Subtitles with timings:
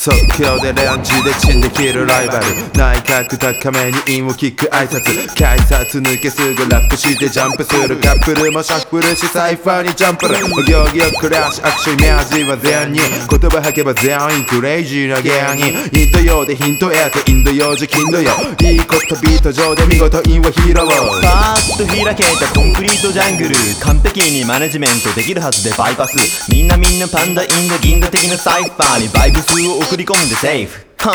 [0.00, 2.46] 即興でレンジでチンで切るライバル。
[2.72, 5.28] 内角高めに韻を聞く挨拶。
[5.36, 8.00] 改札抜けすぐラップしてジャンプする。
[8.00, 10.26] カップルもシャッフルしサイファーにジャンプ。
[10.26, 14.46] ルお行儀をクラッシュ握手イメージは全に言葉吐けば全員。
[14.46, 17.30] クレイジーな芸人インド用でヒント得て。
[17.30, 18.32] インド用じ金土よ。
[18.62, 20.88] いいことビート上で見事韻を拾おう
[21.20, 22.48] パーッと開けた。
[22.54, 23.54] コンクリートジャングル。
[23.84, 26.16] 完璧にマネジメントできるはずでバイパス。
[26.50, 31.10] みんなみんなパンダインド銀河的なサイファーにバイブスを送送り込んでセーフ Oh,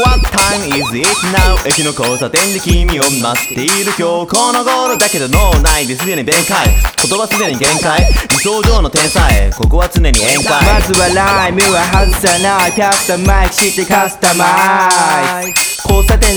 [0.00, 1.06] what time is it
[1.36, 1.68] now?
[1.68, 6.64] 駅の交差点で君を待っている今日この頃だけど脳内ですでに弁解。
[6.96, 8.06] 言葉すでに限界。
[8.30, 10.64] 理想上の天才ここは常に宴会。
[10.64, 12.72] まずはライムは外さない。
[12.72, 15.65] キャスタマイクしてカスタマイズ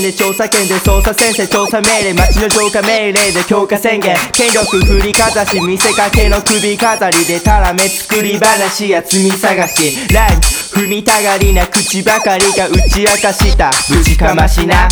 [0.00, 10.12] 点で調査権で捜査先生調査命令町の浄化命令で強化宣言権力振りかざし見せかけの首飾りでたらめ作り話や罪探し。
[10.14, 10.30] ライ
[10.72, 13.70] フ踏みたがりな口ばかりが打ち明かした。
[13.88, 14.88] ぶちかましな。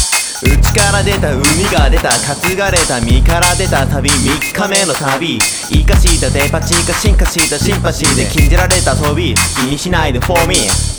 [0.78, 1.42] から出た海
[1.74, 10.54] が出た担がれた身から出た旅3日目の旅生かしたデパ地下進化したシンパシーで禁じられた飛び気にしないで for me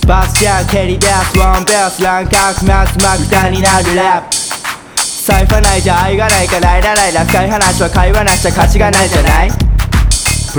[0.05, 9.68] バスや蹴り出すワンベース乱獲マスマクタになるラップサイファないじゃ愛がないかライラライラ深い話は会話なしゃ価値がないじゃない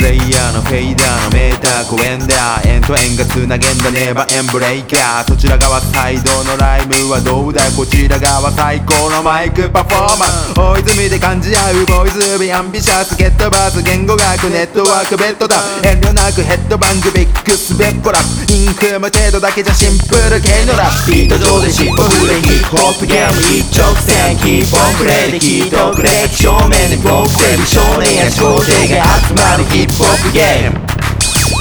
[0.01, 10.89] プレイヤーのフェイダーのメーター公園だ円と円がつなげんだネバーエンブレイカーそちら側サイドのライムはどうだこちら側最高のマイクパフォーマンス。
[10.89, 15.61] 大泉で感じ合うボーイズビアンビシャスゲットバース言語学ネットワークベッドだ。
[15.85, 18.25] 遠慮なくヘッドバンクビッグスベッポラ。
[18.25, 21.13] ップインクム程度だけじゃシンプル系のラップ。
[21.13, 23.37] ビート上で尻尾振れヒップホップゲーム。
[23.53, 29.69] 一直線キーポンプレイで聞いとくれ正面でボクセル少年や少女が集まる。
[29.69, 30.79] ヒップップホップゲーム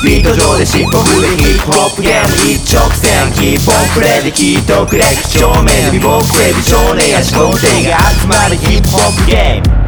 [0.06, 9.80] ビート上で尻尾振れヒップホップゲーム一直線キーポンプレイで聞いとくれ正面でビボクレビ少年や思考性が集まるヒップホップゲーム。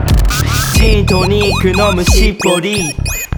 [0.76, 2.94] ジントニックのむしっぽり。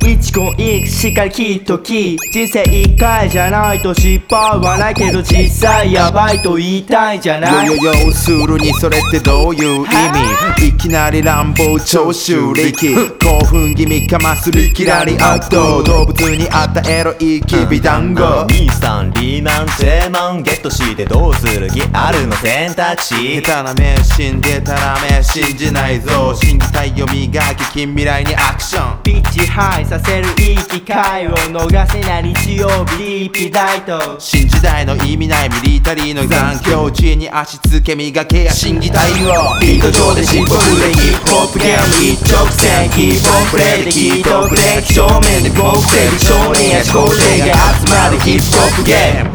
[0.05, 7.67] 一個一個しっかり聞いとき人生一回じゃないと失敗はないけど実際やばいと言いたいじゃない。
[7.67, 10.67] よよよするにそれってどういう意味？
[10.67, 26.35] いきなり乱暴聴取力興奮気味かまするきらりアクト動物にあったエロいきび団子兄さんリーマンチェーマンゲットしてどうする気あるの選択肢下手な目死んでたら目信じないぞ。
[26.35, 29.03] 信じたいよ磨き近未来にアクション。
[29.03, 32.67] ピッチハイさせるいい機会を逃せない日曜
[32.97, 34.15] 日リピダイト。
[34.17, 44.81] 新時代の意味ないミリタリーの残響地に足つけ磨けや新議題をビート上で尻尾振れヒップホップゲーム一直線キーポンプレイで聞いとくれ。
[44.81, 49.32] 正面でボクセル少年や少女が集まるヒップホップゲーム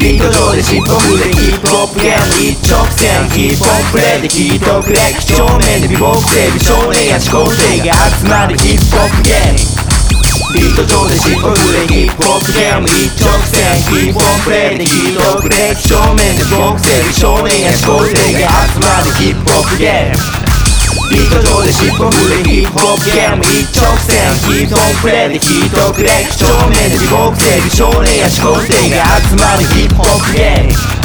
[0.00, 9.76] ビート上で尻尾振れヒップホップゲーム一直線 keep on play で聞いとくれ正面でビボクセル少年や少女が集まるヒップホップゲーム
[10.54, 20.56] ビート上で尻尾振れヒップホップゲーム一直線 keep on play で聞いとくれ正面でボクセル少年や少女が集まるヒップホップゲーム
[21.06, 30.95] ビート上で尻尾振れヒップホップゲーム一直線キーポンプレイで聞いとくれ正面でボクセル少年や少女が集まるヒップホップゲーム procreate